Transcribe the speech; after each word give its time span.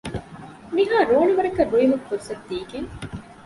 ނިހާ 0.75 0.97
ރޯނެ 1.11 1.33
ވަރަކަށް 1.37 1.71
ރުއިމަށް 1.73 2.05
ފުރުޞަތު 2.07 2.33
ދީގެން 2.47 2.89